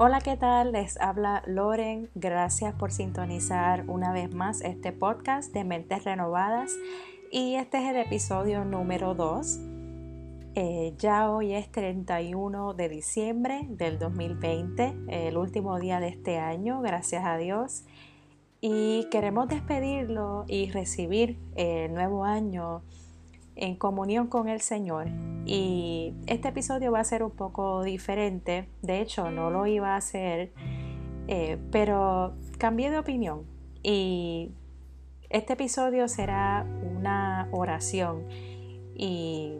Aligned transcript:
Hola, 0.00 0.20
¿qué 0.20 0.36
tal? 0.36 0.70
Les 0.70 0.96
habla 1.00 1.42
Loren. 1.48 2.08
Gracias 2.14 2.72
por 2.72 2.92
sintonizar 2.92 3.82
una 3.88 4.12
vez 4.12 4.32
más 4.32 4.60
este 4.60 4.92
podcast 4.92 5.52
de 5.52 5.64
Mentes 5.64 6.04
Renovadas. 6.04 6.70
Y 7.32 7.56
este 7.56 7.78
es 7.78 7.90
el 7.90 7.96
episodio 7.96 8.64
número 8.64 9.16
2. 9.16 9.58
Eh, 10.54 10.94
ya 10.98 11.28
hoy 11.28 11.52
es 11.52 11.68
31 11.72 12.74
de 12.74 12.88
diciembre 12.88 13.66
del 13.70 13.98
2020, 13.98 14.94
el 15.08 15.36
último 15.36 15.80
día 15.80 15.98
de 15.98 16.06
este 16.10 16.38
año, 16.38 16.80
gracias 16.80 17.24
a 17.24 17.36
Dios. 17.36 17.82
Y 18.60 19.08
queremos 19.10 19.48
despedirlo 19.48 20.44
y 20.46 20.70
recibir 20.70 21.40
el 21.56 21.92
nuevo 21.92 22.24
año 22.24 22.82
en 23.58 23.76
comunión 23.76 24.28
con 24.28 24.48
el 24.48 24.60
Señor. 24.60 25.08
Y 25.44 26.14
este 26.26 26.48
episodio 26.48 26.92
va 26.92 27.00
a 27.00 27.04
ser 27.04 27.22
un 27.22 27.30
poco 27.30 27.82
diferente, 27.82 28.68
de 28.82 29.00
hecho 29.00 29.30
no 29.30 29.50
lo 29.50 29.66
iba 29.66 29.94
a 29.94 29.96
hacer, 29.96 30.52
eh, 31.26 31.58
pero 31.70 32.34
cambié 32.58 32.90
de 32.90 32.98
opinión 32.98 33.44
y 33.82 34.50
este 35.30 35.54
episodio 35.54 36.08
será 36.08 36.66
una 36.96 37.48
oración 37.52 38.24
y 38.94 39.58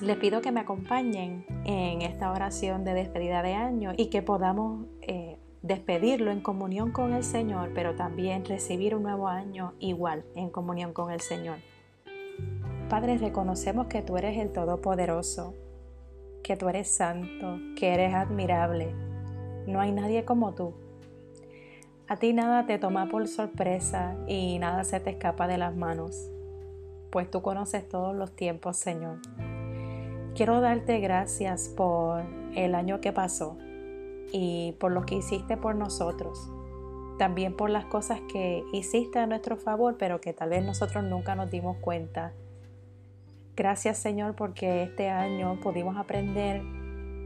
les 0.00 0.16
pido 0.16 0.40
que 0.40 0.52
me 0.52 0.60
acompañen 0.60 1.46
en 1.64 2.02
esta 2.02 2.30
oración 2.32 2.84
de 2.84 2.94
despedida 2.94 3.42
de 3.42 3.54
año 3.54 3.92
y 3.96 4.06
que 4.06 4.22
podamos 4.22 4.86
eh, 5.02 5.38
despedirlo 5.62 6.30
en 6.30 6.40
comunión 6.40 6.92
con 6.92 7.12
el 7.12 7.24
Señor, 7.24 7.72
pero 7.74 7.94
también 7.94 8.44
recibir 8.44 8.94
un 8.94 9.02
nuevo 9.02 9.28
año 9.28 9.74
igual 9.78 10.24
en 10.34 10.50
comunión 10.50 10.92
con 10.92 11.10
el 11.10 11.20
Señor. 11.20 11.58
Padre, 12.88 13.18
reconocemos 13.18 13.88
que 13.88 14.00
tú 14.00 14.16
eres 14.16 14.38
el 14.38 14.52
Todopoderoso, 14.52 15.54
que 16.44 16.56
tú 16.56 16.68
eres 16.68 16.88
santo, 16.88 17.58
que 17.74 17.92
eres 17.92 18.14
admirable. 18.14 18.94
No 19.66 19.80
hay 19.80 19.90
nadie 19.90 20.24
como 20.24 20.54
tú. 20.54 20.72
A 22.06 22.16
ti 22.16 22.32
nada 22.32 22.64
te 22.66 22.78
toma 22.78 23.08
por 23.08 23.26
sorpresa 23.26 24.16
y 24.28 24.60
nada 24.60 24.84
se 24.84 25.00
te 25.00 25.10
escapa 25.10 25.48
de 25.48 25.58
las 25.58 25.74
manos, 25.74 26.30
pues 27.10 27.28
tú 27.28 27.42
conoces 27.42 27.88
todos 27.88 28.14
los 28.14 28.36
tiempos, 28.36 28.76
Señor. 28.76 29.18
Quiero 30.36 30.60
darte 30.60 31.00
gracias 31.00 31.68
por 31.68 32.22
el 32.54 32.76
año 32.76 33.00
que 33.00 33.12
pasó 33.12 33.58
y 34.30 34.76
por 34.78 34.92
lo 34.92 35.02
que 35.02 35.16
hiciste 35.16 35.56
por 35.56 35.74
nosotros. 35.74 36.48
También 37.18 37.56
por 37.56 37.68
las 37.68 37.86
cosas 37.86 38.20
que 38.32 38.62
hiciste 38.72 39.18
a 39.18 39.26
nuestro 39.26 39.56
favor, 39.56 39.96
pero 39.98 40.20
que 40.20 40.32
tal 40.32 40.50
vez 40.50 40.64
nosotros 40.64 41.02
nunca 41.02 41.34
nos 41.34 41.50
dimos 41.50 41.78
cuenta 41.78 42.32
Gracias 43.56 43.96
Señor 43.96 44.36
porque 44.36 44.82
este 44.82 45.08
año 45.08 45.58
pudimos 45.60 45.96
aprender 45.96 46.62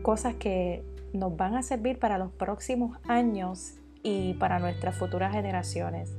cosas 0.02 0.36
que 0.36 0.84
nos 1.12 1.36
van 1.36 1.56
a 1.56 1.62
servir 1.62 1.98
para 1.98 2.18
los 2.18 2.30
próximos 2.30 2.96
años 3.08 3.74
y 4.04 4.34
para 4.34 4.60
nuestras 4.60 4.96
futuras 4.96 5.32
generaciones. 5.32 6.16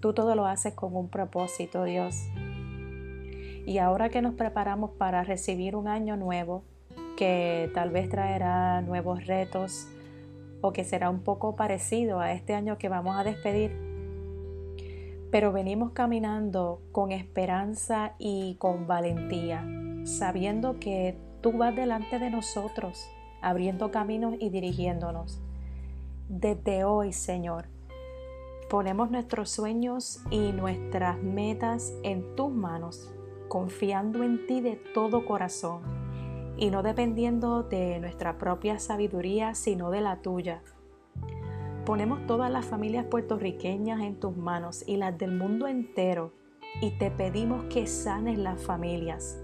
Tú 0.00 0.12
todo 0.12 0.36
lo 0.36 0.46
haces 0.46 0.74
con 0.74 0.94
un 0.94 1.08
propósito, 1.08 1.82
Dios. 1.82 2.14
Y 3.66 3.78
ahora 3.78 4.08
que 4.08 4.22
nos 4.22 4.34
preparamos 4.34 4.92
para 4.92 5.24
recibir 5.24 5.74
un 5.74 5.88
año 5.88 6.16
nuevo, 6.16 6.62
que 7.16 7.70
tal 7.74 7.90
vez 7.90 8.08
traerá 8.08 8.80
nuevos 8.80 9.26
retos 9.26 9.88
o 10.60 10.72
que 10.72 10.84
será 10.84 11.10
un 11.10 11.20
poco 11.20 11.56
parecido 11.56 12.20
a 12.20 12.32
este 12.32 12.54
año 12.54 12.78
que 12.78 12.88
vamos 12.88 13.16
a 13.16 13.24
despedir, 13.24 13.91
pero 15.32 15.50
venimos 15.50 15.92
caminando 15.92 16.82
con 16.92 17.10
esperanza 17.10 18.12
y 18.18 18.56
con 18.56 18.86
valentía, 18.86 19.66
sabiendo 20.04 20.78
que 20.78 21.16
tú 21.40 21.52
vas 21.52 21.74
delante 21.74 22.18
de 22.18 22.28
nosotros, 22.28 23.08
abriendo 23.40 23.90
caminos 23.90 24.34
y 24.38 24.50
dirigiéndonos. 24.50 25.40
Desde 26.28 26.84
hoy, 26.84 27.14
Señor, 27.14 27.64
ponemos 28.68 29.10
nuestros 29.10 29.48
sueños 29.48 30.20
y 30.30 30.52
nuestras 30.52 31.16
metas 31.22 31.94
en 32.02 32.36
tus 32.36 32.52
manos, 32.52 33.10
confiando 33.48 34.22
en 34.24 34.46
ti 34.46 34.60
de 34.60 34.76
todo 34.76 35.24
corazón 35.24 35.80
y 36.58 36.70
no 36.70 36.82
dependiendo 36.82 37.62
de 37.62 37.98
nuestra 38.00 38.36
propia 38.36 38.78
sabiduría, 38.78 39.54
sino 39.54 39.90
de 39.90 40.02
la 40.02 40.20
tuya 40.20 40.60
Ponemos 41.84 42.24
todas 42.28 42.48
las 42.48 42.64
familias 42.64 43.06
puertorriqueñas 43.06 44.02
en 44.02 44.20
tus 44.20 44.36
manos 44.36 44.84
y 44.86 44.98
las 44.98 45.18
del 45.18 45.36
mundo 45.36 45.66
entero 45.66 46.32
y 46.80 46.92
te 46.92 47.10
pedimos 47.10 47.64
que 47.64 47.88
sanes 47.88 48.38
las 48.38 48.62
familias. 48.62 49.42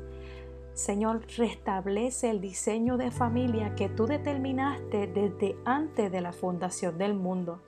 Señor, 0.73 1.23
restablece 1.37 2.31
el 2.31 2.41
diseño 2.41 2.97
de 2.97 3.11
familia 3.11 3.75
que 3.75 3.89
tú 3.89 4.07
determinaste 4.07 5.09
desde 5.09 5.57
antes 5.65 6.13
de 6.13 6.21
la 6.21 6.33
fundación 6.33 6.97
del 6.97 7.15
mundo. 7.15 7.61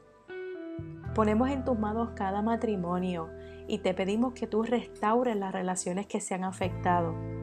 Ponemos 1.16 1.50
en 1.50 1.64
tus 1.64 1.76
manos 1.76 2.10
cada 2.14 2.40
matrimonio 2.40 3.28
y 3.66 3.78
te 3.78 3.92
pedimos 3.92 4.34
que 4.34 4.46
tú 4.46 4.62
restaures 4.62 5.36
las 5.36 5.52
relaciones 5.52 6.06
que 6.06 6.20
se 6.20 6.34
han 6.34 6.44
afectado 6.44 7.39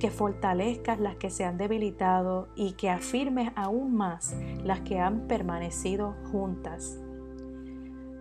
que 0.00 0.10
fortalezcas 0.10 0.98
las 0.98 1.14
que 1.14 1.30
se 1.30 1.44
han 1.44 1.58
debilitado 1.58 2.48
y 2.56 2.72
que 2.72 2.90
afirmes 2.90 3.52
aún 3.54 3.94
más 3.94 4.34
las 4.64 4.80
que 4.80 4.98
han 4.98 5.28
permanecido 5.28 6.16
juntas. 6.32 6.98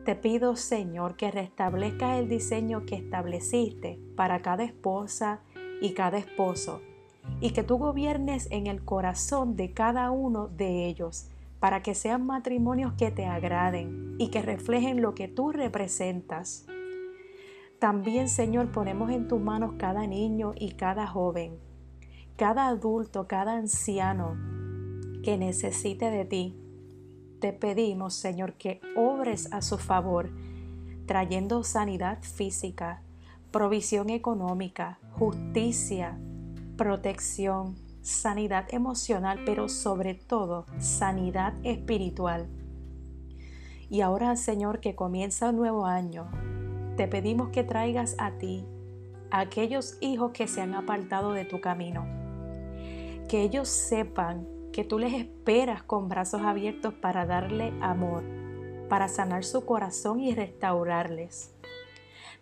Te 0.05 0.15
pido, 0.15 0.55
Señor, 0.55 1.15
que 1.15 1.31
restablezcas 1.31 2.19
el 2.19 2.29
diseño 2.29 2.85
que 2.85 2.95
estableciste 2.95 3.99
para 4.15 4.41
cada 4.41 4.63
esposa 4.63 5.41
y 5.81 5.93
cada 5.93 6.17
esposo, 6.17 6.81
y 7.39 7.51
que 7.51 7.63
tú 7.63 7.77
gobiernes 7.77 8.47
en 8.51 8.67
el 8.67 8.83
corazón 8.83 9.55
de 9.55 9.73
cada 9.73 10.11
uno 10.11 10.47
de 10.47 10.85
ellos, 10.85 11.29
para 11.59 11.81
que 11.81 11.95
sean 11.95 12.25
matrimonios 12.25 12.93
que 12.93 13.11
te 13.11 13.25
agraden 13.25 14.15
y 14.17 14.29
que 14.29 14.41
reflejen 14.41 15.01
lo 15.01 15.15
que 15.15 15.27
tú 15.27 15.51
representas. 15.51 16.65
También, 17.79 18.27
Señor, 18.27 18.71
ponemos 18.71 19.11
en 19.11 19.27
tus 19.27 19.39
manos 19.39 19.75
cada 19.77 20.05
niño 20.07 20.53
y 20.57 20.71
cada 20.71 21.07
joven, 21.07 21.59
cada 22.39 22.69
adulto, 22.69 23.27
cada 23.27 23.57
anciano 23.57 24.37
que 25.23 25.37
necesite 25.37 26.09
de 26.09 26.23
ti. 26.23 26.55
Te 27.41 27.51
pedimos, 27.51 28.13
Señor, 28.13 28.53
que 28.53 28.79
obres 28.95 29.51
a 29.51 29.61
su 29.61 29.77
favor, 29.77 30.29
trayendo 31.05 31.65
sanidad 31.65 32.19
física, 32.21 33.01
provisión 33.51 34.09
económica, 34.09 34.99
justicia, 35.17 36.17
protección, 36.77 37.75
sanidad 38.01 38.67
emocional, 38.69 39.41
pero 39.45 39.67
sobre 39.67 40.13
todo 40.13 40.65
sanidad 40.77 41.53
espiritual. 41.63 42.47
Y 43.89 43.99
ahora, 43.99 44.37
Señor, 44.37 44.79
que 44.79 44.95
comienza 44.95 45.49
un 45.49 45.57
nuevo 45.57 45.85
año, 45.85 46.31
te 46.95 47.09
pedimos 47.09 47.49
que 47.49 47.65
traigas 47.65 48.15
a 48.17 48.31
ti 48.37 48.65
a 49.29 49.41
aquellos 49.41 49.97
hijos 49.99 50.31
que 50.31 50.47
se 50.47 50.61
han 50.61 50.73
apartado 50.73 51.33
de 51.33 51.43
tu 51.43 51.59
camino 51.59 52.18
que 53.29 53.43
ellos 53.43 53.69
sepan 53.69 54.47
que 54.73 54.83
tú 54.83 54.97
les 54.97 55.13
esperas 55.13 55.83
con 55.83 56.09
brazos 56.09 56.41
abiertos 56.41 56.95
para 56.95 57.27
darle 57.27 57.71
amor, 57.79 58.23
para 58.89 59.07
sanar 59.07 59.45
su 59.45 59.65
corazón 59.65 60.19
y 60.19 60.33
restaurarles. 60.33 61.53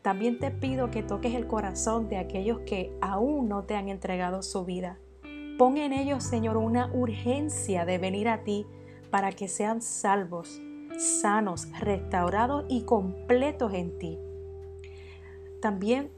También 0.01 0.39
te 0.39 0.49
pido 0.49 0.89
que 0.89 1.03
toques 1.03 1.35
el 1.35 1.45
corazón 1.45 2.07
de 2.07 2.17
aquellos 2.17 2.61
que 2.61 2.97
aún 3.01 3.49
no 3.49 3.65
te 3.65 3.75
han 3.75 3.89
entregado 3.89 4.41
su 4.41 4.63
vida. 4.63 4.97
Pon 5.57 5.77
en 5.77 5.91
ellos, 5.91 6.23
Señor, 6.23 6.55
una 6.55 6.89
urgencia 6.93 7.83
de 7.83 7.97
venir 7.97 8.29
a 8.29 8.43
ti 8.43 8.65
para 9.11 9.33
que 9.33 9.49
sean 9.49 9.81
salvos, 9.81 10.61
sanos, 10.97 11.67
restaurados 11.79 12.63
y 12.69 12.83
completos 12.83 13.73
en 13.73 13.97
ti. 13.99 14.17
También 15.61 16.11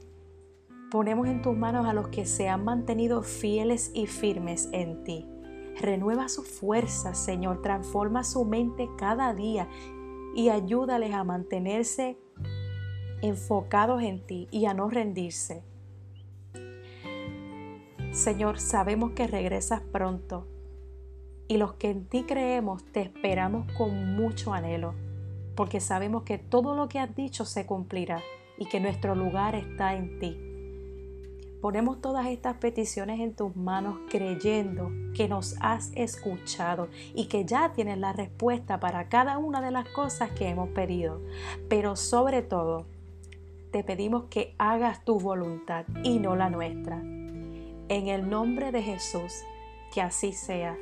Ponemos 0.90 1.28
en 1.28 1.40
tus 1.40 1.56
manos 1.56 1.86
a 1.86 1.92
los 1.92 2.08
que 2.08 2.26
se 2.26 2.48
han 2.48 2.64
mantenido 2.64 3.22
fieles 3.22 3.92
y 3.94 4.08
firmes 4.08 4.68
en 4.72 5.04
ti. 5.04 5.24
Renueva 5.80 6.28
su 6.28 6.42
fuerza, 6.42 7.14
Señor, 7.14 7.62
transforma 7.62 8.24
su 8.24 8.44
mente 8.44 8.88
cada 8.98 9.32
día 9.32 9.68
y 10.34 10.48
ayúdales 10.48 11.14
a 11.14 11.22
mantenerse 11.22 12.18
enfocados 13.22 14.02
en 14.02 14.26
ti 14.26 14.48
y 14.50 14.66
a 14.66 14.74
no 14.74 14.90
rendirse. 14.90 15.62
Señor, 18.10 18.58
sabemos 18.58 19.12
que 19.12 19.28
regresas 19.28 19.82
pronto 19.82 20.48
y 21.46 21.56
los 21.56 21.74
que 21.74 21.90
en 21.90 22.06
ti 22.06 22.24
creemos 22.24 22.84
te 22.92 23.02
esperamos 23.02 23.70
con 23.74 24.16
mucho 24.16 24.52
anhelo, 24.52 24.94
porque 25.54 25.78
sabemos 25.78 26.24
que 26.24 26.38
todo 26.38 26.74
lo 26.74 26.88
que 26.88 26.98
has 26.98 27.14
dicho 27.14 27.44
se 27.44 27.64
cumplirá 27.64 28.20
y 28.58 28.66
que 28.66 28.80
nuestro 28.80 29.14
lugar 29.14 29.54
está 29.54 29.94
en 29.94 30.18
ti. 30.18 30.49
Ponemos 31.60 32.00
todas 32.00 32.26
estas 32.26 32.56
peticiones 32.56 33.20
en 33.20 33.34
tus 33.34 33.54
manos 33.54 33.98
creyendo 34.08 34.90
que 35.14 35.28
nos 35.28 35.56
has 35.60 35.92
escuchado 35.94 36.88
y 37.14 37.26
que 37.26 37.44
ya 37.44 37.72
tienes 37.72 37.98
la 37.98 38.14
respuesta 38.14 38.80
para 38.80 39.08
cada 39.08 39.36
una 39.36 39.60
de 39.60 39.70
las 39.70 39.88
cosas 39.88 40.30
que 40.30 40.48
hemos 40.48 40.70
pedido. 40.70 41.20
Pero 41.68 41.96
sobre 41.96 42.40
todo, 42.40 42.86
te 43.72 43.84
pedimos 43.84 44.24
que 44.30 44.54
hagas 44.58 45.04
tu 45.04 45.20
voluntad 45.20 45.84
y 46.02 46.18
no 46.18 46.34
la 46.34 46.48
nuestra. 46.48 47.00
En 47.00 48.08
el 48.08 48.30
nombre 48.30 48.72
de 48.72 48.82
Jesús, 48.82 49.44
que 49.92 50.00
así 50.00 50.32
sea. 50.32 50.76